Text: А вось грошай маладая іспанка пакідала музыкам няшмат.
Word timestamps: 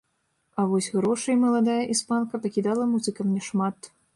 А 0.61 0.63
вось 0.71 0.87
грошай 0.95 1.37
маладая 1.43 1.77
іспанка 1.97 2.41
пакідала 2.47 2.83
музыкам 2.95 3.25
няшмат. 3.37 3.77